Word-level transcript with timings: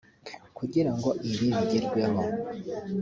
Kugira 0.57 0.91
ngo 0.97 1.09
ibi 1.31 1.47
bigerweho 1.55 2.21